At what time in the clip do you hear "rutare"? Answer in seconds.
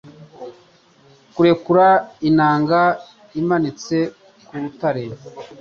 4.61-5.03